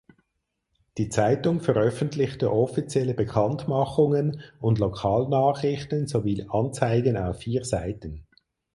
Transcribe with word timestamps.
Die 0.97 1.09
Zeitung 1.09 1.59
veröffentlichte 1.61 2.51
offizielle 2.51 3.13
Bekanntmachungen 3.13 4.41
und 4.59 4.79
Lokalnachrichten 4.79 6.07
sowie 6.07 6.43
Anzeigen 6.49 7.17
auf 7.17 7.37
vier 7.37 7.63
Seiten. 7.65 8.25